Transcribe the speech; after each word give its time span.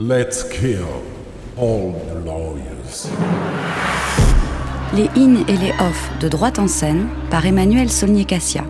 Let's 0.00 0.44
kill 0.44 1.02
all 1.56 1.92
the 2.06 2.24
lawyers. 2.24 3.08
Les 4.94 5.10
in 5.16 5.44
et 5.48 5.56
les 5.56 5.72
off 5.80 6.10
de 6.20 6.28
droite 6.28 6.60
en 6.60 6.68
scène 6.68 7.08
par 7.32 7.44
Emmanuel 7.44 7.90
Solnier-Cassia. 7.90 8.62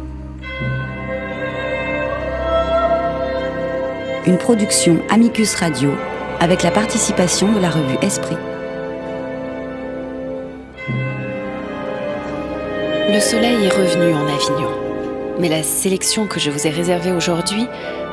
Une 4.27 4.39
production 4.39 5.03
Amicus 5.11 5.55
Radio 5.57 5.91
avec 6.41 6.63
la 6.63 6.71
participation 6.71 7.53
de 7.53 7.61
la 7.61 7.69
revue 7.69 7.99
Esprit. 8.01 8.39
Le 13.13 13.21
soleil 13.21 13.67
est 13.67 13.77
revenu 13.77 14.15
en 14.15 14.27
Avignon, 14.27 14.71
mais 15.39 15.51
la 15.51 15.63
sélection 15.63 16.27
que 16.27 16.41
je 16.41 16.51
vous 16.51 16.67
ai 16.67 16.71
réservée 16.71 17.13
aujourd'hui 17.13 17.69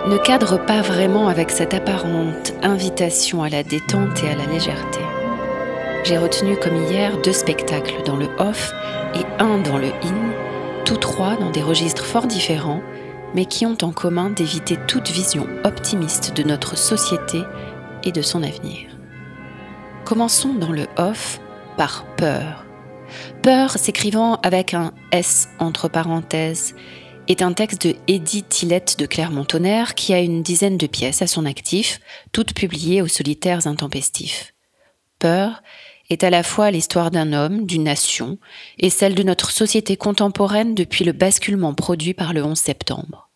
ne 0.07 0.17
cadre 0.17 0.63
pas 0.63 0.81
vraiment 0.81 1.29
avec 1.29 1.49
cette 1.49 1.73
apparente 1.73 2.53
invitation 2.61 3.41
à 3.41 3.49
la 3.49 3.63
détente 3.63 4.23
et 4.23 4.29
à 4.29 4.35
la 4.35 4.45
légèreté. 4.45 4.99
J'ai 6.03 6.19
retenu 6.19 6.55
comme 6.57 6.75
hier 6.83 7.19
deux 7.23 7.33
spectacles 7.33 8.03
dans 8.05 8.15
le 8.15 8.27
off 8.37 8.71
et 9.15 9.25
un 9.41 9.57
dans 9.57 9.79
le 9.79 9.87
in, 9.87 10.83
tous 10.85 10.97
trois 10.97 11.35
dans 11.37 11.49
des 11.49 11.63
registres 11.63 12.05
fort 12.05 12.27
différents, 12.27 12.83
mais 13.33 13.45
qui 13.45 13.65
ont 13.65 13.77
en 13.81 13.91
commun 13.91 14.29
d'éviter 14.29 14.77
toute 14.87 15.09
vision 15.09 15.47
optimiste 15.63 16.37
de 16.37 16.43
notre 16.43 16.77
société 16.77 17.41
et 18.03 18.11
de 18.11 18.21
son 18.21 18.43
avenir. 18.43 18.89
Commençons 20.05 20.53
dans 20.53 20.71
le 20.71 20.85
off 20.97 21.39
par 21.77 22.05
peur. 22.15 22.63
Peur 23.41 23.71
s'écrivant 23.71 24.35
avec 24.43 24.75
un 24.75 24.91
S 25.11 25.49
entre 25.57 25.87
parenthèses 25.87 26.75
est 27.27 27.41
un 27.41 27.53
texte 27.53 27.87
de 27.87 27.95
Edith 28.07 28.49
Tillette 28.49 28.99
de 28.99 29.05
Clermont-Tonnerre 29.05 29.95
qui 29.95 30.13
a 30.13 30.19
une 30.19 30.43
dizaine 30.43 30.77
de 30.77 30.87
pièces 30.87 31.21
à 31.21 31.27
son 31.27 31.45
actif, 31.45 31.99
toutes 32.31 32.53
publiées 32.53 33.01
aux 33.01 33.07
solitaires 33.07 33.67
intempestifs. 33.67 34.53
Peur 35.19 35.63
est 36.09 36.23
à 36.23 36.29
la 36.29 36.43
fois 36.43 36.69
l'histoire 36.69 37.09
d'un 37.09 37.33
homme, 37.33 37.65
d'une 37.65 37.83
nation, 37.83 38.37
et 38.77 38.89
celle 38.91 39.15
de 39.15 39.23
notre 39.23 39.49
société 39.49 39.97
contemporaine 39.97 40.75
depuis 40.75 41.03
le 41.03 41.13
basculement 41.13 41.73
produit 41.73 42.13
par 42.13 42.33
le 42.33 42.43
11 42.43 42.57
septembre. 42.57 43.29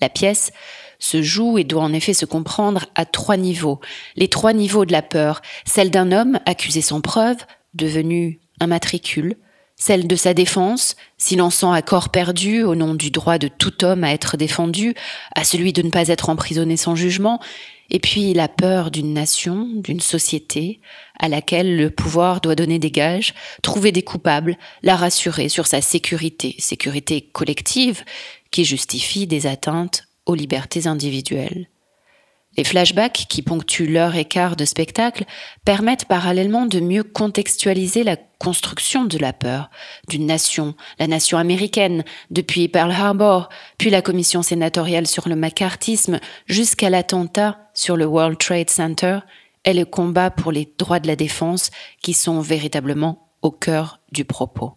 La 0.00 0.08
pièce 0.08 0.50
se 0.98 1.22
joue 1.22 1.58
et 1.58 1.64
doit 1.64 1.82
en 1.82 1.92
effet 1.92 2.14
se 2.14 2.24
comprendre 2.24 2.86
à 2.94 3.04
trois 3.04 3.36
niveaux. 3.36 3.80
Les 4.16 4.28
trois 4.28 4.52
niveaux 4.52 4.84
de 4.84 4.92
la 4.92 5.02
peur, 5.02 5.40
celle 5.64 5.90
d'un 5.90 6.10
homme 6.10 6.40
accusé 6.46 6.80
sans 6.80 7.00
preuve, 7.00 7.36
devenu 7.74 8.40
un 8.58 8.66
matricule, 8.66 9.36
celle 9.80 10.06
de 10.06 10.14
sa 10.14 10.34
défense, 10.34 10.94
s'y 11.16 11.40
à 11.40 11.82
corps 11.82 12.10
perdu 12.10 12.62
au 12.62 12.74
nom 12.74 12.94
du 12.94 13.10
droit 13.10 13.38
de 13.38 13.48
tout 13.48 13.82
homme 13.82 14.04
à 14.04 14.12
être 14.12 14.36
défendu, 14.36 14.94
à 15.34 15.42
celui 15.42 15.72
de 15.72 15.80
ne 15.80 15.90
pas 15.90 16.08
être 16.08 16.28
emprisonné 16.28 16.76
sans 16.76 16.94
jugement, 16.94 17.40
et 17.88 17.98
puis 17.98 18.34
la 18.34 18.46
peur 18.46 18.90
d'une 18.90 19.14
nation, 19.14 19.66
d'une 19.74 20.00
société, 20.00 20.80
à 21.18 21.28
laquelle 21.28 21.76
le 21.76 21.88
pouvoir 21.88 22.42
doit 22.42 22.54
donner 22.54 22.78
des 22.78 22.90
gages, 22.90 23.34
trouver 23.62 23.90
des 23.90 24.02
coupables, 24.02 24.58
la 24.82 24.96
rassurer 24.96 25.48
sur 25.48 25.66
sa 25.66 25.80
sécurité, 25.80 26.54
sécurité 26.58 27.22
collective, 27.22 28.04
qui 28.50 28.66
justifie 28.66 29.26
des 29.26 29.46
atteintes 29.46 30.04
aux 30.26 30.34
libertés 30.34 30.86
individuelles. 30.86 31.68
Les 32.56 32.64
flashbacks 32.64 33.26
qui 33.28 33.42
ponctuent 33.42 33.86
l'heure 33.86 34.16
et 34.16 34.24
quart 34.24 34.56
de 34.56 34.64
spectacle 34.64 35.24
permettent 35.64 36.06
parallèlement 36.06 36.66
de 36.66 36.80
mieux 36.80 37.04
contextualiser 37.04 38.02
la 38.02 38.16
construction 38.16 39.04
de 39.04 39.18
la 39.18 39.32
peur 39.32 39.70
d'une 40.08 40.26
nation, 40.26 40.74
la 40.98 41.06
nation 41.06 41.38
américaine, 41.38 42.04
depuis 42.30 42.68
Pearl 42.68 42.90
Harbor, 42.90 43.48
puis 43.78 43.90
la 43.90 44.02
commission 44.02 44.42
sénatoriale 44.42 45.06
sur 45.06 45.28
le 45.28 45.36
macartisme, 45.36 46.18
jusqu'à 46.46 46.90
l'attentat 46.90 47.70
sur 47.72 47.96
le 47.96 48.06
World 48.06 48.38
Trade 48.38 48.70
Center 48.70 49.20
et 49.64 49.72
le 49.72 49.84
combat 49.84 50.30
pour 50.30 50.50
les 50.50 50.72
droits 50.76 51.00
de 51.00 51.06
la 51.06 51.16
défense 51.16 51.70
qui 52.02 52.14
sont 52.14 52.40
véritablement 52.40 53.30
au 53.42 53.52
cœur 53.52 54.00
du 54.10 54.24
propos. 54.24 54.72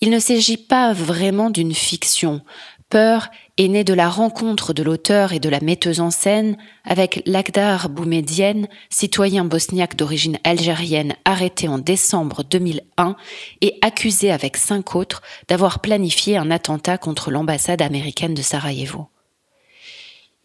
Il 0.00 0.10
ne 0.10 0.18
s'agit 0.18 0.58
pas 0.58 0.92
vraiment 0.92 1.48
d'une 1.48 1.74
fiction, 1.74 2.42
Peur 2.88 3.30
est 3.58 3.66
née 3.66 3.82
de 3.82 3.94
la 3.94 4.08
rencontre 4.08 4.72
de 4.72 4.84
l'auteur 4.84 5.32
et 5.32 5.40
de 5.40 5.48
la 5.48 5.58
metteuse 5.58 5.98
en 5.98 6.12
scène 6.12 6.56
avec 6.84 7.20
Lagdar 7.26 7.88
Boumedienne, 7.88 8.68
citoyen 8.90 9.44
bosniaque 9.44 9.96
d'origine 9.96 10.38
algérienne 10.44 11.16
arrêté 11.24 11.66
en 11.66 11.78
décembre 11.78 12.44
2001 12.44 13.16
et 13.60 13.76
accusé 13.82 14.30
avec 14.30 14.56
cinq 14.56 14.94
autres 14.94 15.22
d'avoir 15.48 15.80
planifié 15.80 16.36
un 16.36 16.52
attentat 16.52 16.96
contre 16.96 17.32
l'ambassade 17.32 17.82
américaine 17.82 18.34
de 18.34 18.42
Sarajevo. 18.42 19.08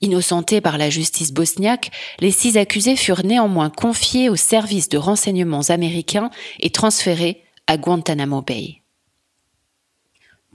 Innocentés 0.01 0.61
par 0.61 0.79
la 0.79 0.89
justice 0.89 1.31
bosniaque, 1.31 1.91
les 2.19 2.31
six 2.31 2.57
accusés 2.57 2.95
furent 2.95 3.23
néanmoins 3.23 3.69
confiés 3.69 4.29
aux 4.29 4.35
services 4.35 4.89
de 4.89 4.97
renseignements 4.97 5.69
américains 5.69 6.31
et 6.59 6.71
transférés 6.71 7.43
à 7.67 7.77
Guantanamo 7.77 8.41
Bay. 8.41 8.81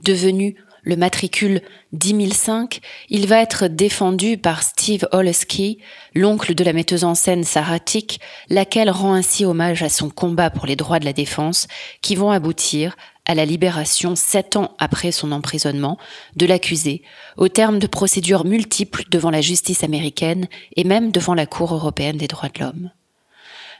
Devenu 0.03 0.57
le 0.87 0.95
matricule 0.95 1.61
10005, 1.91 2.79
il 3.09 3.27
va 3.27 3.41
être 3.41 3.67
défendu 3.67 4.37
par 4.37 4.63
Steve 4.63 5.05
Oleski, 5.11 5.79
l'oncle 6.15 6.55
de 6.55 6.63
la 6.63 6.71
metteuse 6.71 7.03
en 7.03 7.13
scène 7.13 7.43
Sarah 7.43 7.81
Tick, 7.81 8.21
laquelle 8.49 8.89
rend 8.89 9.13
ainsi 9.13 9.43
hommage 9.43 9.83
à 9.83 9.89
son 9.89 10.09
combat 10.09 10.49
pour 10.49 10.65
les 10.65 10.77
droits 10.77 10.99
de 10.99 11.05
la 11.05 11.11
défense, 11.11 11.67
qui 12.01 12.15
vont 12.15 12.31
aboutir 12.31 12.95
à 13.25 13.35
la 13.35 13.43
libération 13.43 14.15
sept 14.15 14.55
ans 14.55 14.75
après 14.79 15.11
son 15.11 15.33
emprisonnement 15.33 15.97
de 16.37 16.45
l'accusé, 16.45 17.03
au 17.35 17.49
terme 17.49 17.79
de 17.79 17.87
procédures 17.87 18.45
multiples 18.45 19.03
devant 19.11 19.29
la 19.29 19.41
justice 19.41 19.83
américaine 19.83 20.47
et 20.77 20.85
même 20.85 21.11
devant 21.11 21.33
la 21.33 21.45
Cour 21.45 21.73
européenne 21.73 22.17
des 22.17 22.29
droits 22.29 22.47
de 22.47 22.61
l'homme. 22.61 22.91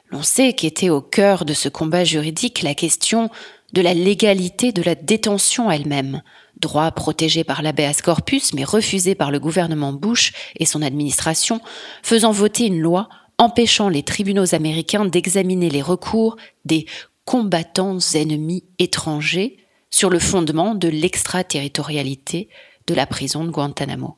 L'on 0.10 0.24
sait 0.24 0.52
qu'était 0.52 0.90
au 0.90 1.00
cœur 1.02 1.46
de 1.46 1.54
ce 1.54 1.70
combat 1.70 2.04
juridique 2.04 2.64
la 2.64 2.76
question 2.76 3.30
de 3.74 3.82
la 3.82 3.94
légalité 3.94 4.72
de 4.72 4.82
la 4.82 4.96
détention 4.96 5.70
elle-même, 5.72 6.22
droit 6.60 6.92
protégé 6.92 7.44
par 7.44 7.62
l'habeas 7.62 8.02
corpus 8.04 8.54
mais 8.54 8.64
refusé 8.64 9.16
par 9.16 9.32
le 9.32 9.40
gouvernement 9.40 9.94
Bush 9.94 10.34
et 10.58 10.66
son 10.66 10.82
administration, 10.82 11.62
faisant 12.04 12.32
voter 12.32 12.68
une 12.68 12.80
loi 12.80 13.10
empêchant 13.38 13.90
les 13.90 14.04
tribunaux 14.04 14.56
américains 14.56 15.06
d'examiner 15.06 15.70
les 15.70 15.82
recours 15.82 16.38
des 16.66 16.86
combattants 17.26 18.00
ennemis 18.16 18.64
étrangers 18.80 19.58
sur 19.90 20.10
le 20.10 20.20
fondement 20.20 20.76
de 20.76 20.88
l'extraterritorialité 20.88 22.50
de 22.88 22.94
la 22.94 23.06
prison 23.06 23.44
de 23.44 23.52
Guantanamo. 23.52 24.18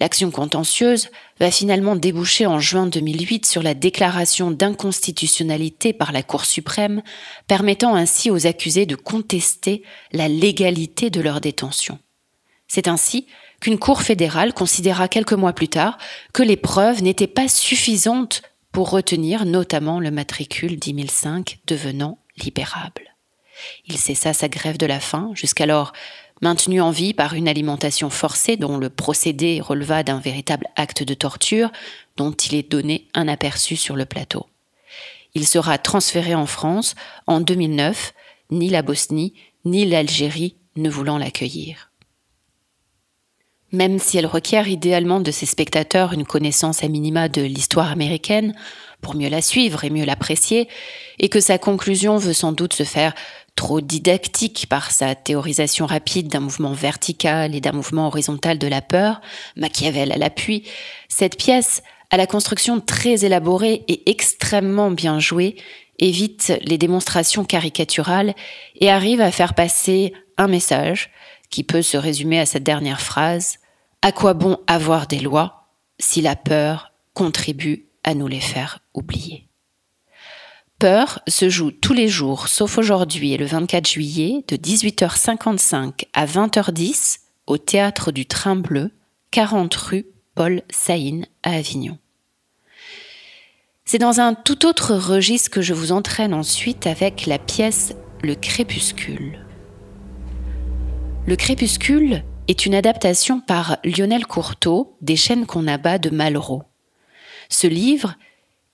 L'action 0.00 0.30
contentieuse 0.30 1.10
va 1.38 1.50
finalement 1.50 1.94
déboucher 1.94 2.46
en 2.46 2.58
juin 2.58 2.86
2008 2.86 3.44
sur 3.44 3.62
la 3.62 3.74
déclaration 3.74 4.50
d'inconstitutionnalité 4.50 5.92
par 5.92 6.12
la 6.12 6.22
Cour 6.22 6.46
suprême, 6.46 7.02
permettant 7.46 7.94
ainsi 7.94 8.30
aux 8.30 8.46
accusés 8.46 8.86
de 8.86 8.96
contester 8.96 9.82
la 10.12 10.26
légalité 10.26 11.10
de 11.10 11.20
leur 11.20 11.42
détention. 11.42 11.98
C'est 12.66 12.88
ainsi 12.88 13.26
qu'une 13.60 13.78
Cour 13.78 14.00
fédérale 14.00 14.54
considéra 14.54 15.06
quelques 15.06 15.34
mois 15.34 15.52
plus 15.52 15.68
tard 15.68 15.98
que 16.32 16.42
les 16.42 16.56
preuves 16.56 17.02
n'étaient 17.02 17.26
pas 17.26 17.48
suffisantes 17.48 18.40
pour 18.72 18.88
retenir 18.90 19.44
notamment 19.44 20.00
le 20.00 20.10
matricule 20.10 20.78
10005 20.78 21.58
devenant 21.66 22.18
libérable. 22.38 23.14
Il 23.86 23.98
cessa 23.98 24.32
sa 24.32 24.48
grève 24.48 24.78
de 24.78 24.86
la 24.86 25.00
faim, 25.00 25.32
jusqu'alors 25.34 25.92
maintenu 26.40 26.80
en 26.80 26.90
vie 26.90 27.14
par 27.14 27.34
une 27.34 27.48
alimentation 27.48 28.10
forcée 28.10 28.56
dont 28.56 28.78
le 28.78 28.90
procédé 28.90 29.60
releva 29.60 30.02
d'un 30.02 30.20
véritable 30.20 30.66
acte 30.76 31.02
de 31.02 31.14
torture 31.14 31.70
dont 32.16 32.32
il 32.32 32.54
est 32.54 32.70
donné 32.70 33.08
un 33.14 33.28
aperçu 33.28 33.76
sur 33.76 33.96
le 33.96 34.06
plateau. 34.06 34.46
Il 35.34 35.46
sera 35.46 35.78
transféré 35.78 36.34
en 36.34 36.46
France 36.46 36.94
en 37.26 37.40
2009, 37.40 38.14
ni 38.50 38.68
la 38.68 38.82
Bosnie 38.82 39.34
ni 39.64 39.84
l'Algérie 39.84 40.56
ne 40.76 40.88
voulant 40.88 41.18
l'accueillir. 41.18 41.90
Même 43.72 44.00
si 44.00 44.18
elle 44.18 44.26
requiert 44.26 44.66
idéalement 44.66 45.20
de 45.20 45.30
ses 45.30 45.46
spectateurs 45.46 46.12
une 46.12 46.24
connaissance 46.24 46.82
à 46.82 46.88
minima 46.88 47.28
de 47.28 47.42
l'histoire 47.42 47.90
américaine, 47.90 48.54
pour 49.00 49.14
mieux 49.14 49.28
la 49.28 49.42
suivre 49.42 49.84
et 49.84 49.90
mieux 49.90 50.04
l'apprécier, 50.04 50.68
et 51.18 51.28
que 51.28 51.40
sa 51.40 51.56
conclusion 51.58 52.16
veut 52.16 52.32
sans 52.32 52.52
doute 52.52 52.72
se 52.72 52.82
faire 52.82 53.14
trop 53.56 53.80
didactique 53.80 54.66
par 54.68 54.90
sa 54.90 55.14
théorisation 55.14 55.86
rapide 55.86 56.28
d'un 56.28 56.40
mouvement 56.40 56.72
vertical 56.72 57.54
et 57.54 57.60
d'un 57.60 57.72
mouvement 57.72 58.06
horizontal 58.06 58.58
de 58.58 58.66
la 58.66 58.82
peur, 58.82 59.20
Machiavel 59.56 60.12
à 60.12 60.16
l'appui, 60.16 60.64
cette 61.08 61.36
pièce, 61.36 61.82
à 62.10 62.16
la 62.16 62.26
construction 62.26 62.80
très 62.80 63.24
élaborée 63.24 63.84
et 63.88 64.10
extrêmement 64.10 64.90
bien 64.90 65.18
jouée, 65.18 65.56
évite 65.98 66.52
les 66.62 66.78
démonstrations 66.78 67.44
caricaturales 67.44 68.34
et 68.76 68.90
arrive 68.90 69.20
à 69.20 69.30
faire 69.30 69.54
passer 69.54 70.12
un 70.38 70.48
message 70.48 71.10
qui 71.50 71.62
peut 71.62 71.82
se 71.82 71.96
résumer 71.96 72.40
à 72.40 72.46
cette 72.46 72.62
dernière 72.62 73.00
phrase 73.00 73.58
À 74.02 74.12
quoi 74.12 74.34
bon 74.34 74.58
avoir 74.66 75.06
des 75.06 75.20
lois 75.20 75.68
si 75.98 76.22
la 76.22 76.36
peur 76.36 76.92
contribue 77.12 77.86
à 78.02 78.14
nous 78.14 78.28
les 78.28 78.40
faire 78.40 78.80
oublier? 78.94 79.49
Peur 80.80 81.20
se 81.28 81.50
joue 81.50 81.72
tous 81.72 81.92
les 81.92 82.08
jours, 82.08 82.48
sauf 82.48 82.78
aujourd'hui 82.78 83.34
et 83.34 83.36
le 83.36 83.44
24 83.44 83.86
juillet, 83.86 84.42
de 84.48 84.56
18h55 84.56 86.06
à 86.14 86.24
20h10 86.24 87.18
au 87.46 87.58
théâtre 87.58 88.12
du 88.12 88.24
Train 88.24 88.56
Bleu, 88.56 88.90
40 89.30 89.74
rue 89.74 90.06
Paul 90.34 90.62
Saïn 90.70 91.26
à 91.42 91.50
Avignon. 91.50 91.98
C'est 93.84 93.98
dans 93.98 94.20
un 94.20 94.32
tout 94.32 94.64
autre 94.64 94.94
registre 94.94 95.50
que 95.50 95.60
je 95.60 95.74
vous 95.74 95.92
entraîne 95.92 96.32
ensuite 96.32 96.86
avec 96.86 97.26
la 97.26 97.38
pièce 97.38 97.94
Le 98.22 98.34
Crépuscule. 98.34 99.44
Le 101.26 101.36
Crépuscule 101.36 102.24
est 102.48 102.64
une 102.64 102.74
adaptation 102.74 103.40
par 103.40 103.76
Lionel 103.84 104.24
Courteau 104.24 104.96
des 105.02 105.16
chaînes 105.16 105.44
qu'on 105.44 105.68
abat 105.68 105.98
de 105.98 106.08
Malraux. 106.08 106.62
Ce 107.50 107.66
livre 107.66 108.14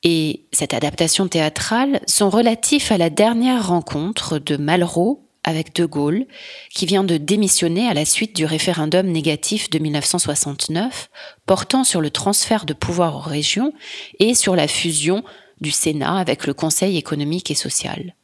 et 0.03 0.47
cette 0.53 0.75
adaptation 0.75 1.29
théâtrale 1.29 2.01
sont 2.07 2.31
relatifs 2.31 2.93
à 2.93 2.99
la 2.99 3.11
dernière 3.11 3.69
rencontre 3.69 4.39
de 4.39 4.57
Malraux 4.57 5.27
avec 5.47 5.75
De 5.75 5.85
Gaulle, 5.85 6.27
qui 6.75 6.87
vient 6.87 7.05
de 7.05 7.17
démissionner 7.17 7.89
à 7.89 7.95
la 7.95 8.05
suite 8.05 8.35
du 8.35 8.45
référendum 8.45 9.07
négatif 9.07 9.71
de 9.71 9.79
1969 9.79 11.09
portant 11.47 11.85
sur 11.85 12.01
le 12.01 12.11
transfert 12.11 12.67
de 12.67 12.75
pouvoir 12.75 13.17
aux 13.17 13.21
régions 13.21 13.73
et 14.19 14.35
sur 14.35 14.57
la 14.57 14.67
fusion 14.67 15.23
du 15.61 15.71
Sénat 15.71 16.17
avec 16.17 16.47
le 16.47 16.53
Conseil 16.53 16.97
économique 16.97 17.51
et 17.51 17.55
social. 17.55 18.17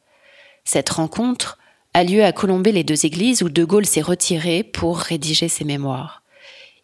Cette 0.65 0.89
rencontre 0.89 1.57
a 1.93 2.03
lieu 2.03 2.23
à 2.23 2.33
Colombey-les-Deux-Églises 2.33 3.41
où 3.41 3.49
De 3.49 3.63
Gaulle 3.63 3.85
s'est 3.85 4.01
retiré 4.01 4.63
pour 4.63 4.97
rédiger 4.97 5.47
ses 5.47 5.63
mémoires. 5.63 6.23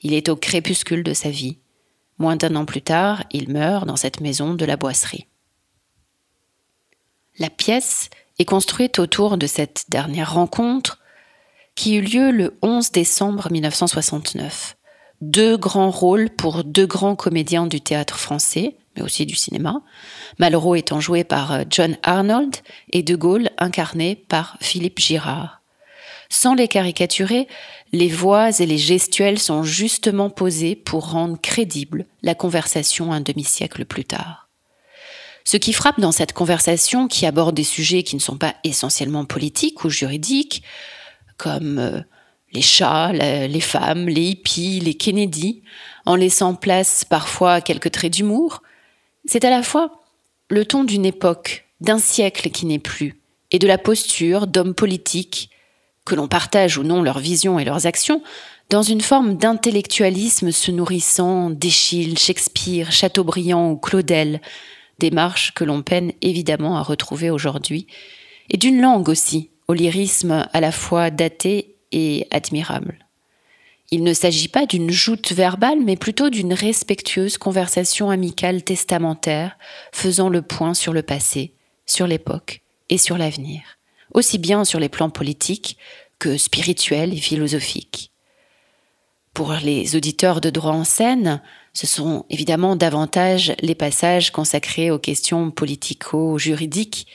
Il 0.02 0.14
est 0.14 0.30
au 0.30 0.36
crépuscule 0.36 1.04
de 1.04 1.14
sa 1.14 1.30
vie. 1.30 1.58
Moins 2.20 2.36
d'un 2.36 2.56
an 2.56 2.66
plus 2.66 2.82
tard, 2.82 3.24
il 3.32 3.50
meurt 3.50 3.88
dans 3.88 3.96
cette 3.96 4.20
maison 4.20 4.54
de 4.54 4.66
la 4.66 4.76
boisserie. 4.76 5.28
La 7.40 7.50
pièce 7.50 8.10
est 8.38 8.46
construite 8.46 9.00
autour 9.00 9.38
de 9.38 9.48
cette 9.48 9.86
dernière 9.90 10.34
rencontre 10.34 11.00
qui 11.76 11.96
eut 11.96 12.02
lieu 12.02 12.32
le 12.32 12.58
11 12.62 12.92
décembre 12.92 13.50
1969. 13.50 14.76
Deux 15.22 15.58
grands 15.58 15.92
rôles 15.92 16.30
pour 16.30 16.66
deux 16.66 16.86
grands 16.86 17.16
comédiens 17.16 17.68
du 17.68 17.80
théâtre 17.80 18.18
français, 18.18 18.76
mais 18.96 19.02
aussi 19.02 19.26
du 19.26 19.36
cinéma, 19.36 19.82
Malraux 20.40 20.76
étant 20.76 21.00
joué 21.00 21.24
par 21.24 21.64
John 21.70 21.98
Arnold 22.04 22.58
et 22.92 23.04
De 23.04 23.16
Gaulle 23.16 23.50
incarné 23.58 24.16
par 24.16 24.58
Philippe 24.60 25.00
Girard. 25.00 25.59
Sans 26.32 26.54
les 26.54 26.68
caricaturer, 26.68 27.48
les 27.92 28.08
voix 28.08 28.50
et 28.60 28.66
les 28.66 28.78
gestuels 28.78 29.40
sont 29.40 29.64
justement 29.64 30.30
posés 30.30 30.76
pour 30.76 31.12
rendre 31.12 31.40
crédible 31.42 32.06
la 32.22 32.36
conversation 32.36 33.12
un 33.12 33.22
demi-siècle 33.22 33.86
plus 33.86 34.06
tard. 34.06 34.48
Ce 35.44 35.58
qui 35.58 35.74
frappe 35.74 36.00
dans 36.00 36.12
cette 36.12 36.34
conversation 36.34 37.08
qui 37.08 37.26
aborde 37.26 37.56
des 37.56 37.64
sujets 37.64 38.04
qui 38.04 38.16
ne 38.16 38.22
sont 38.22 38.38
pas 38.38 38.56
essentiellement 38.64 39.26
politiques 39.26 39.84
ou 39.84 39.90
juridiques, 39.90 40.62
comme 41.38 41.80
euh, 41.80 42.02
les 42.52 42.62
chats, 42.62 43.12
les 43.12 43.62
femmes, 43.62 44.08
les 44.08 44.30
hippies, 44.30 44.80
les 44.80 44.94
Kennedy, 44.94 45.64
en 46.06 46.16
laissant 46.16 46.54
place 46.54 47.06
parfois 47.06 47.62
quelques 47.62 47.92
traits 47.92 48.14
d'humour, 48.14 48.62
c'est 49.26 49.46
à 49.46 49.50
la 49.50 49.64
fois 49.64 50.04
le 50.50 50.66
ton 50.66 50.84
d'une 50.84 51.06
époque, 51.06 51.68
d'un 51.82 52.00
siècle 52.00 52.50
qui 52.50 52.66
n'est 52.66 52.80
plus, 52.80 53.22
et 53.52 53.60
de 53.60 53.68
la 53.68 53.78
posture 53.78 54.48
d'hommes 54.48 54.74
politiques, 54.74 55.49
que 56.10 56.16
l'on 56.16 56.28
partage 56.28 56.78
ou 56.78 56.84
non 56.84 57.02
leurs 57.04 57.20
visions 57.20 57.60
et 57.60 57.64
leurs 57.64 57.86
actions, 57.86 58.22
dans 58.70 58.82
une 58.82 59.02
forme 59.02 59.38
d'intellectualisme 59.38 60.52
se 60.52 60.72
nourrissant 60.72 61.50
d'Échille, 61.50 62.18
Shakespeare, 62.18 62.92
Chateaubriand 62.92 63.72
ou 63.72 63.78
Claudel, 63.78 64.42
démarche 64.98 65.54
que 65.54 65.64
l'on 65.64 65.82
peine 65.82 66.12
évidemment 66.22 66.78
à 66.78 66.84
retrouver 66.84 67.30
aujourd'hui, 67.30 67.88
et 68.50 68.58
d'une 68.58 68.82
langue 68.82 69.08
aussi, 69.08 69.52
au 69.68 69.74
lyrisme 69.74 70.48
à 70.52 70.60
la 70.60 70.72
fois 70.72 71.12
daté 71.12 71.76
et 71.92 72.28
admirable. 72.32 73.06
Il 73.92 74.04
ne 74.04 74.14
s'agit 74.14 74.50
pas 74.50 74.66
d'une 74.66 74.92
joute 74.92 75.32
verbale, 75.32 75.80
mais 75.84 75.96
plutôt 75.96 76.30
d'une 76.30 76.54
respectueuse 76.54 77.38
conversation 77.38 78.10
amicale 78.10 78.64
testamentaire, 78.64 79.58
faisant 79.92 80.30
le 80.30 80.42
point 80.42 80.74
sur 80.74 80.94
le 80.94 81.02
passé, 81.02 81.54
sur 81.86 82.06
l'époque 82.06 82.62
et 82.90 82.98
sur 82.98 83.18
l'avenir, 83.18 83.79
aussi 84.14 84.38
bien 84.38 84.66
sur 84.66 84.80
les 84.80 84.90
plans 84.90 85.10
politiques 85.10 85.78
que 86.20 86.38
spirituels 86.38 87.14
et 87.14 87.18
philosophiques. 87.18 88.12
Pour 89.34 89.54
les 89.54 89.96
auditeurs 89.96 90.42
de 90.42 90.50
droit 90.50 90.74
en 90.74 90.84
scène, 90.84 91.42
ce 91.74 91.88
sont 91.88 92.26
évidemment 92.30 92.76
davantage 92.76 93.54
les 93.62 93.76
passages 93.76 94.32
consacrés 94.32 94.92
aux 94.92 95.00
questions 95.00 95.52
politico-juridiques 95.52 97.08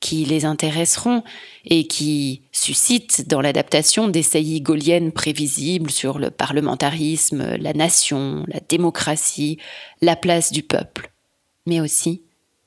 qui 0.00 0.24
les 0.24 0.44
intéresseront 0.44 1.22
et 1.64 1.86
qui 1.86 2.42
suscitent 2.52 3.28
dans 3.28 3.40
l'adaptation 3.40 4.08
des 4.08 4.22
saillies 4.22 4.60
gauliennes 4.60 5.12
prévisibles 5.12 5.90
sur 5.90 6.18
le 6.18 6.30
parlementarisme, 6.30 7.56
la 7.56 7.72
nation, 7.72 8.44
la 8.48 8.60
démocratie, 8.60 9.58
la 10.02 10.16
place 10.16 10.52
du 10.52 10.62
peuple, 10.62 11.10
mais 11.66 11.80
aussi 11.80 12.22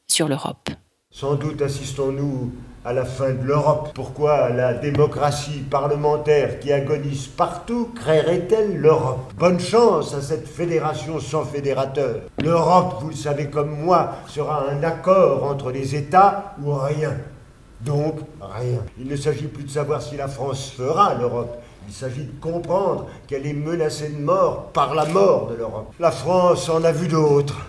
sur 0.07 0.27
l'Europe. 0.27 0.69
Sans 1.19 1.35
doute 1.35 1.61
assistons-nous 1.61 2.53
à 2.85 2.93
la 2.93 3.03
fin 3.03 3.31
de 3.31 3.43
l'Europe. 3.43 3.89
Pourquoi 3.93 4.51
la 4.51 4.73
démocratie 4.73 5.65
parlementaire 5.69 6.61
qui 6.61 6.71
agonise 6.71 7.27
partout 7.27 7.89
créerait-elle 7.93 8.77
l'Europe? 8.77 9.33
Bonne 9.37 9.59
chance 9.59 10.13
à 10.13 10.21
cette 10.21 10.47
fédération 10.47 11.19
sans 11.19 11.43
fédérateur. 11.43 12.21
L'Europe, 12.41 12.99
vous 13.01 13.09
le 13.09 13.15
savez 13.15 13.49
comme 13.49 13.81
moi, 13.81 14.11
sera 14.29 14.69
un 14.69 14.81
accord 14.81 15.43
entre 15.43 15.71
les 15.71 15.93
États 15.93 16.55
ou 16.63 16.71
rien. 16.73 17.17
Donc, 17.81 18.19
rien. 18.39 18.79
Il 18.97 19.09
ne 19.09 19.17
s'agit 19.17 19.47
plus 19.47 19.65
de 19.65 19.71
savoir 19.71 20.01
si 20.01 20.15
la 20.15 20.29
France 20.29 20.71
fera 20.71 21.15
l'Europe. 21.15 21.61
Il 21.85 21.93
s'agit 21.93 22.23
de 22.23 22.39
comprendre 22.39 23.07
qu'elle 23.27 23.45
est 23.45 23.51
menacée 23.51 24.07
de 24.07 24.21
mort 24.21 24.67
par 24.71 24.95
la 24.95 25.03
mort 25.03 25.47
de 25.47 25.55
l'Europe. 25.55 25.93
La 25.99 26.11
France 26.11 26.69
en 26.69 26.81
a 26.85 26.93
vu 26.93 27.09
d'autres. 27.09 27.59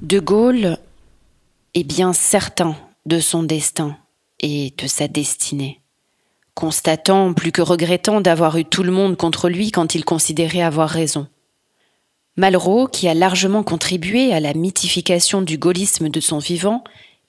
De 0.00 0.20
Gaulle 0.20 0.76
est 1.76 1.84
bien 1.84 2.14
certain 2.14 2.74
de 3.04 3.20
son 3.20 3.42
destin 3.42 3.98
et 4.40 4.72
de 4.78 4.86
sa 4.86 5.08
destinée, 5.08 5.82
constatant 6.54 7.34
plus 7.34 7.52
que 7.52 7.60
regrettant 7.60 8.22
d'avoir 8.22 8.56
eu 8.56 8.64
tout 8.64 8.82
le 8.82 8.90
monde 8.90 9.18
contre 9.18 9.50
lui 9.50 9.70
quand 9.70 9.94
il 9.94 10.04
considérait 10.04 10.62
avoir 10.62 10.88
raison. 10.88 11.28
Malraux, 12.38 12.86
qui 12.86 13.08
a 13.08 13.14
largement 13.14 13.62
contribué 13.62 14.32
à 14.32 14.40
la 14.40 14.54
mythification 14.54 15.42
du 15.42 15.58
gaullisme 15.58 16.08
de 16.08 16.20
son 16.20 16.38
vivant, 16.38 16.82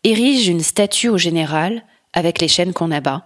érige 0.05 0.47
une 0.47 0.61
statue 0.61 1.09
au 1.09 1.17
général 1.17 1.83
avec 2.13 2.39
les 2.39 2.47
chaînes 2.47 2.73
qu'on 2.73 2.91
abat, 2.91 3.25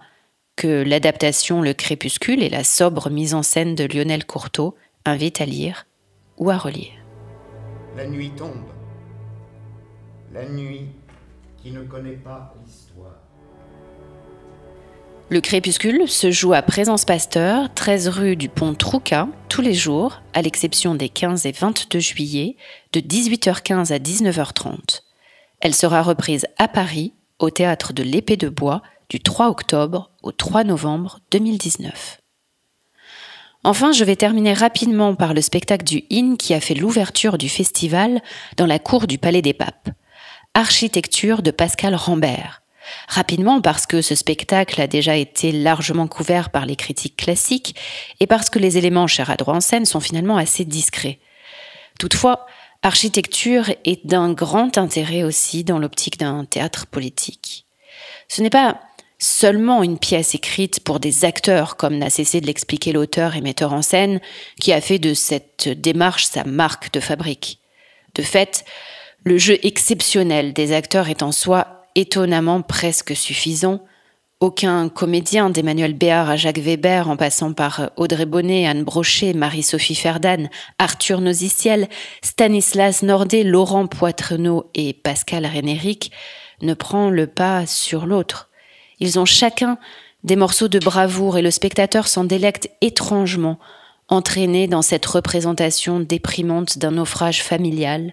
que 0.56 0.82
l'adaptation 0.82 1.62
Le 1.62 1.72
Crépuscule 1.72 2.42
et 2.42 2.48
la 2.48 2.64
sobre 2.64 3.10
mise 3.10 3.34
en 3.34 3.44
scène 3.44 3.76
de 3.76 3.84
Lionel 3.84 4.26
Courteau 4.26 4.74
invitent 5.04 5.40
à 5.40 5.46
lire 5.46 5.86
ou 6.36 6.50
à 6.50 6.58
relire. 6.58 6.92
La 7.96 8.06
nuit 8.06 8.32
tombe. 8.36 8.66
La 10.32 10.48
nuit 10.48 10.88
Le 15.30 15.40
crépuscule 15.40 16.08
se 16.08 16.30
joue 16.30 16.52
à 16.52 16.62
Présence 16.62 17.04
Pasteur, 17.04 17.72
13 17.72 18.08
rue 18.08 18.36
du 18.36 18.48
Pont 18.48 18.74
Trouca, 18.74 19.28
tous 19.48 19.62
les 19.62 19.72
jours, 19.72 20.20
à 20.34 20.42
l'exception 20.42 20.96
des 20.96 21.08
15 21.08 21.46
et 21.46 21.52
22 21.52 22.00
juillet, 22.00 22.56
de 22.92 23.00
18h15 23.00 23.92
à 23.92 23.98
19h30. 23.98 25.02
Elle 25.60 25.74
sera 25.74 26.02
reprise 26.02 26.46
à 26.58 26.66
Paris, 26.66 27.14
au 27.38 27.50
théâtre 27.50 27.92
de 27.92 28.02
l'Épée 28.02 28.36
de 28.36 28.48
Bois, 28.48 28.82
du 29.08 29.20
3 29.20 29.48
octobre 29.48 30.10
au 30.22 30.32
3 30.32 30.64
novembre 30.64 31.20
2019. 31.30 32.20
Enfin, 33.62 33.92
je 33.92 34.02
vais 34.02 34.16
terminer 34.16 34.54
rapidement 34.54 35.14
par 35.14 35.32
le 35.32 35.40
spectacle 35.40 35.84
du 35.84 36.02
IN 36.10 36.34
qui 36.36 36.54
a 36.54 36.60
fait 36.60 36.74
l'ouverture 36.74 37.38
du 37.38 37.48
festival 37.48 38.20
dans 38.56 38.66
la 38.66 38.80
cour 38.80 39.06
du 39.06 39.18
Palais 39.18 39.42
des 39.42 39.54
Papes. 39.54 39.90
Architecture 40.54 41.40
de 41.40 41.50
Pascal 41.50 41.94
Rambert. 41.94 42.60
Rapidement 43.08 43.62
parce 43.62 43.86
que 43.86 44.02
ce 44.02 44.14
spectacle 44.14 44.82
a 44.82 44.86
déjà 44.86 45.16
été 45.16 45.50
largement 45.50 46.06
couvert 46.06 46.50
par 46.50 46.66
les 46.66 46.76
critiques 46.76 47.16
classiques 47.16 47.74
et 48.20 48.26
parce 48.26 48.50
que 48.50 48.58
les 48.58 48.76
éléments 48.76 49.06
chers 49.06 49.30
à 49.30 49.36
droit 49.36 49.54
en 49.54 49.62
scène 49.62 49.86
sont 49.86 50.00
finalement 50.00 50.36
assez 50.36 50.66
discrets. 50.66 51.20
Toutefois, 51.98 52.44
architecture 52.82 53.70
est 53.86 54.06
d'un 54.06 54.34
grand 54.34 54.76
intérêt 54.76 55.22
aussi 55.22 55.64
dans 55.64 55.78
l'optique 55.78 56.18
d'un 56.18 56.44
théâtre 56.44 56.86
politique. 56.86 57.64
Ce 58.28 58.42
n'est 58.42 58.50
pas 58.50 58.78
seulement 59.18 59.82
une 59.82 59.98
pièce 59.98 60.34
écrite 60.34 60.80
pour 60.80 61.00
des 61.00 61.24
acteurs, 61.24 61.78
comme 61.78 61.96
n'a 61.96 62.10
cessé 62.10 62.42
de 62.42 62.46
l'expliquer 62.46 62.92
l'auteur 62.92 63.36
et 63.36 63.40
metteur 63.40 63.72
en 63.72 63.80
scène, 63.80 64.20
qui 64.60 64.74
a 64.74 64.82
fait 64.82 64.98
de 64.98 65.14
cette 65.14 65.68
démarche 65.68 66.26
sa 66.26 66.44
marque 66.44 66.92
de 66.92 67.00
fabrique. 67.00 67.58
De 68.14 68.22
fait, 68.22 68.66
le 69.24 69.38
jeu 69.38 69.58
exceptionnel 69.62 70.52
des 70.52 70.72
acteurs 70.72 71.08
est 71.08 71.22
en 71.22 71.32
soi 71.32 71.86
étonnamment 71.94 72.62
presque 72.62 73.14
suffisant. 73.14 73.84
Aucun 74.40 74.88
comédien, 74.88 75.50
d'Emmanuel 75.50 75.94
Béard 75.94 76.28
à 76.28 76.36
Jacques 76.36 76.58
Weber, 76.58 77.08
en 77.08 77.16
passant 77.16 77.52
par 77.52 77.92
Audrey 77.96 78.26
Bonnet, 78.26 78.66
Anne 78.66 78.82
Brochet, 78.82 79.34
Marie-Sophie 79.34 79.94
Ferdan, 79.94 80.48
Arthur 80.78 81.20
Noziciel, 81.20 81.88
Stanislas 82.22 83.04
Nordet, 83.04 83.44
Laurent 83.44 83.86
Poitrenaud 83.86 84.68
et 84.74 84.94
Pascal 84.94 85.46
Rénéric, 85.46 86.10
ne 86.60 86.74
prend 86.74 87.08
le 87.08 87.28
pas 87.28 87.66
sur 87.66 88.06
l'autre. 88.06 88.50
Ils 88.98 89.20
ont 89.20 89.24
chacun 89.24 89.78
des 90.24 90.34
morceaux 90.34 90.68
de 90.68 90.80
bravoure 90.80 91.38
et 91.38 91.42
le 91.42 91.52
spectateur 91.52 92.08
s'en 92.08 92.24
délecte 92.24 92.68
étrangement, 92.80 93.60
entraîné 94.08 94.66
dans 94.66 94.82
cette 94.82 95.06
représentation 95.06 96.00
déprimante 96.00 96.78
d'un 96.78 96.92
naufrage 96.92 97.44
familial, 97.44 98.12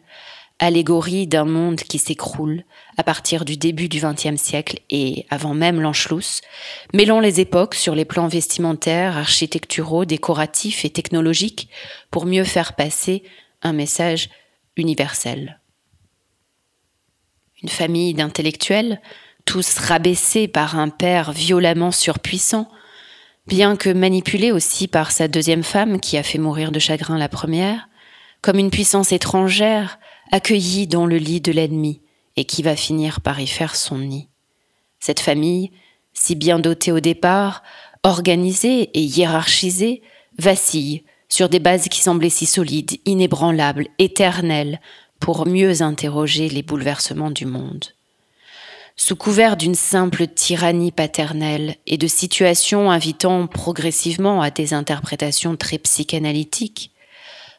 allégorie 0.59 1.25
d'un 1.25 1.45
monde 1.45 1.79
qui 1.79 1.97
s'écroule 1.97 2.63
à 2.97 3.03
partir 3.03 3.45
du 3.45 3.57
début 3.57 3.87
du 3.87 4.01
XXe 4.01 4.39
siècle 4.39 4.79
et 4.89 5.25
avant 5.29 5.53
même 5.53 5.79
l'Anschluss, 5.79 6.41
mêlant 6.93 7.21
les 7.21 7.39
époques 7.39 7.75
sur 7.75 7.95
les 7.95 8.05
plans 8.05 8.27
vestimentaires, 8.27 9.17
architecturaux, 9.17 10.05
décoratifs 10.05 10.83
et 10.85 10.89
technologiques 10.89 11.69
pour 12.11 12.25
mieux 12.25 12.43
faire 12.43 12.73
passer 12.73 13.23
un 13.61 13.73
message 13.73 14.29
universel. 14.75 15.59
Une 17.63 17.69
famille 17.69 18.13
d'intellectuels, 18.13 19.01
tous 19.45 19.77
rabaissés 19.77 20.47
par 20.47 20.77
un 20.77 20.89
père 20.89 21.31
violemment 21.31 21.91
surpuissant, 21.91 22.69
bien 23.47 23.75
que 23.75 23.89
manipulé 23.89 24.51
aussi 24.51 24.87
par 24.87 25.11
sa 25.11 25.27
deuxième 25.27 25.63
femme 25.63 25.99
qui 25.99 26.17
a 26.17 26.23
fait 26.23 26.37
mourir 26.37 26.71
de 26.71 26.79
chagrin 26.79 27.17
la 27.17 27.29
première, 27.29 27.89
comme 28.41 28.59
une 28.59 28.71
puissance 28.71 29.11
étrangère 29.11 29.99
accueillie 30.31 30.87
dans 30.87 31.05
le 31.05 31.17
lit 31.17 31.41
de 31.41 31.51
l'ennemi 31.51 32.01
et 32.35 32.45
qui 32.45 32.63
va 32.63 32.75
finir 32.75 33.21
par 33.21 33.39
y 33.39 33.47
faire 33.47 33.75
son 33.75 33.97
nid. 33.97 34.27
Cette 34.99 35.19
famille, 35.19 35.71
si 36.13 36.35
bien 36.35 36.59
dotée 36.59 36.91
au 36.91 36.99
départ, 36.99 37.63
organisée 38.03 38.89
et 38.93 39.01
hiérarchisée, 39.01 40.01
vacille 40.37 41.03
sur 41.27 41.49
des 41.49 41.59
bases 41.59 41.89
qui 41.89 42.01
semblaient 42.01 42.29
si 42.29 42.45
solides, 42.45 42.99
inébranlables, 43.05 43.87
éternelles, 43.99 44.79
pour 45.19 45.45
mieux 45.45 45.81
interroger 45.81 46.49
les 46.49 46.63
bouleversements 46.63 47.31
du 47.31 47.45
monde. 47.45 47.85
Sous 48.95 49.15
couvert 49.15 49.57
d'une 49.57 49.75
simple 49.75 50.27
tyrannie 50.27 50.91
paternelle 50.91 51.75
et 51.87 51.97
de 51.97 52.07
situations 52.07 52.91
invitant 52.91 53.47
progressivement 53.47 54.41
à 54.41 54.49
des 54.49 54.73
interprétations 54.73 55.55
très 55.55 55.77
psychanalytiques, 55.77 56.91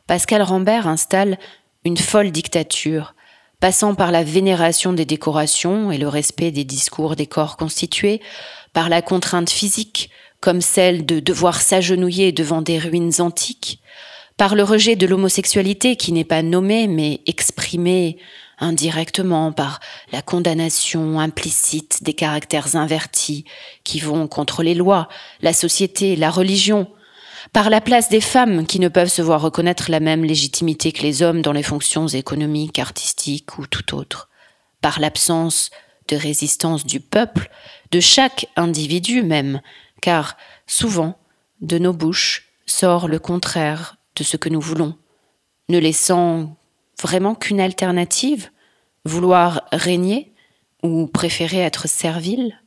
Pascal 0.06 0.42
Rambert 0.42 0.88
installe 0.88 1.38
une 1.84 1.96
folle 1.96 2.30
dictature, 2.30 3.14
passant 3.60 3.94
par 3.94 4.10
la 4.10 4.22
vénération 4.22 4.92
des 4.92 5.04
décorations 5.04 5.90
et 5.92 5.98
le 5.98 6.08
respect 6.08 6.50
des 6.50 6.64
discours 6.64 7.16
des 7.16 7.26
corps 7.26 7.56
constitués, 7.56 8.20
par 8.72 8.88
la 8.88 9.02
contrainte 9.02 9.50
physique, 9.50 10.10
comme 10.40 10.60
celle 10.60 11.04
de 11.04 11.20
devoir 11.20 11.60
s'agenouiller 11.60 12.32
devant 12.32 12.62
des 12.62 12.78
ruines 12.78 13.20
antiques, 13.20 13.80
par 14.36 14.54
le 14.54 14.62
rejet 14.62 14.96
de 14.96 15.06
l'homosexualité 15.06 15.96
qui 15.96 16.12
n'est 16.12 16.24
pas 16.24 16.42
nommée 16.42 16.86
mais 16.86 17.20
exprimée 17.26 18.16
indirectement 18.58 19.52
par 19.52 19.80
la 20.12 20.22
condamnation 20.22 21.18
implicite 21.18 22.02
des 22.02 22.12
caractères 22.12 22.76
invertis 22.76 23.44
qui 23.84 24.00
vont 24.00 24.28
contre 24.28 24.62
les 24.62 24.74
lois, 24.74 25.08
la 25.40 25.52
société, 25.52 26.14
la 26.16 26.30
religion, 26.30 26.88
par 27.52 27.70
la 27.70 27.80
place 27.80 28.08
des 28.08 28.20
femmes 28.20 28.66
qui 28.66 28.80
ne 28.80 28.88
peuvent 28.88 29.08
se 29.08 29.22
voir 29.22 29.40
reconnaître 29.40 29.90
la 29.90 30.00
même 30.00 30.24
légitimité 30.24 30.92
que 30.92 31.02
les 31.02 31.22
hommes 31.22 31.42
dans 31.42 31.52
les 31.52 31.62
fonctions 31.62 32.06
économiques, 32.06 32.78
artistiques 32.78 33.58
ou 33.58 33.66
tout 33.66 33.94
autre, 33.94 34.28
par 34.80 35.00
l'absence 35.00 35.70
de 36.08 36.16
résistance 36.16 36.84
du 36.84 37.00
peuple, 37.00 37.50
de 37.90 38.00
chaque 38.00 38.46
individu 38.56 39.22
même, 39.22 39.60
car 40.00 40.36
souvent, 40.66 41.18
de 41.60 41.78
nos 41.78 41.92
bouches 41.92 42.48
sort 42.66 43.08
le 43.08 43.18
contraire 43.18 43.96
de 44.16 44.24
ce 44.24 44.36
que 44.36 44.48
nous 44.48 44.60
voulons, 44.60 44.96
ne 45.68 45.78
laissant 45.78 46.56
vraiment 47.00 47.34
qu'une 47.34 47.60
alternative, 47.60 48.50
vouloir 49.04 49.62
régner 49.72 50.32
ou 50.82 51.06
préférer 51.06 51.58
être 51.58 51.88
servile. 51.88 52.60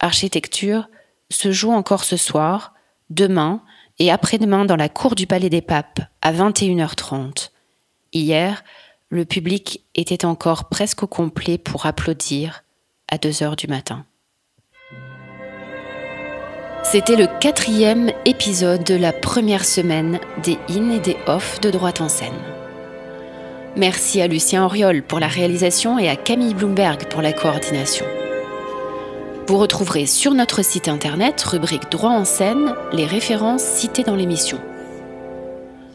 Architecture 0.00 0.88
se 1.30 1.52
joue 1.52 1.72
encore 1.72 2.04
ce 2.04 2.16
soir 2.16 2.74
demain 3.14 3.62
et 3.98 4.10
après-demain 4.10 4.64
dans 4.64 4.76
la 4.76 4.88
cour 4.88 5.14
du 5.14 5.26
Palais 5.26 5.50
des 5.50 5.62
Papes 5.62 6.00
à 6.22 6.32
21h30. 6.32 7.50
Hier, 8.12 8.64
le 9.10 9.24
public 9.24 9.84
était 9.94 10.24
encore 10.24 10.68
presque 10.68 11.02
au 11.02 11.06
complet 11.06 11.58
pour 11.58 11.86
applaudir 11.86 12.64
à 13.08 13.16
2h 13.16 13.56
du 13.56 13.66
matin. 13.66 14.04
C'était 16.82 17.16
le 17.16 17.26
quatrième 17.40 18.10
épisode 18.24 18.84
de 18.84 18.94
la 18.94 19.12
première 19.12 19.64
semaine 19.64 20.18
des 20.42 20.58
in 20.68 20.90
et 20.90 21.00
des 21.00 21.16
off 21.26 21.60
de 21.60 21.70
droite 21.70 22.00
en 22.00 22.08
scène. 22.08 22.32
Merci 23.76 24.20
à 24.20 24.26
Lucien 24.26 24.64
Auriol 24.64 25.02
pour 25.02 25.20
la 25.20 25.28
réalisation 25.28 25.98
et 25.98 26.08
à 26.08 26.16
Camille 26.16 26.54
Bloomberg 26.54 27.06
pour 27.08 27.22
la 27.22 27.32
coordination. 27.32 28.04
Vous 29.48 29.58
retrouverez 29.58 30.06
sur 30.06 30.34
notre 30.34 30.64
site 30.64 30.86
internet, 30.86 31.42
rubrique 31.42 31.90
Droit 31.90 32.10
en 32.10 32.24
scène, 32.24 32.74
les 32.92 33.06
références 33.06 33.62
citées 33.62 34.04
dans 34.04 34.14
l'émission. 34.14 34.58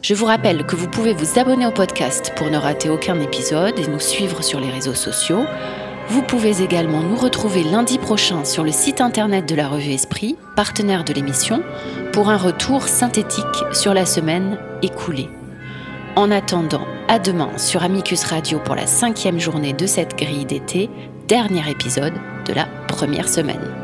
Je 0.01 0.13
vous 0.13 0.25
rappelle 0.25 0.66
que 0.66 0.75
vous 0.75 0.89
pouvez 0.89 1.13
vous 1.13 1.39
abonner 1.39 1.66
au 1.66 1.72
podcast 1.72 2.34
pour 2.36 2.50
ne 2.50 2.58
rater 2.58 2.89
aucun 2.89 3.20
épisode 3.22 3.80
et 3.80 3.88
nous 3.88 4.01
suivre 4.01 4.44
sur 4.44 4.60
les 4.60 4.70
réseaux 4.70 4.94
sociaux. 4.94 5.46
Vous 6.10 6.22
pouvez 6.24 6.62
également 6.62 7.01
nous 7.01 7.16
retrouver 7.16 7.63
lundi 7.63 7.98
prochain 7.98 8.44
sur 8.44 8.66
le 8.66 8.72
site 8.72 9.00
internet 9.00 9.48
de 9.48 9.56
la 9.56 9.70
revue 9.70 9.92
Esprit, 9.92 10.36
partenaire 10.58 11.06
de 11.06 11.13
l'émission, 11.13 11.63
pour 12.12 12.30
un 12.30 12.38
retour 12.38 12.84
synthétique 12.84 13.46
sur 13.72 13.94
la 13.94 14.06
semaine 14.06 14.58
écoulée. 14.82 15.30
En 16.18 16.32
attendant, 16.32 16.86
à 17.08 17.18
demain 17.18 17.58
sur 17.58 17.82
Amicus 17.82 18.25
Radio 18.25 18.60
pour 18.60 18.75
la 18.75 18.88
cinquième 18.88 19.39
journée 19.39 19.74
de 19.74 19.88
cette 19.88 20.18
grille 20.18 20.46
d'été, 20.46 20.89
dernier 21.27 21.70
épisode 21.70 22.13
de 22.48 22.54
la 22.54 22.66
première 22.88 23.30
semaine. 23.30 23.76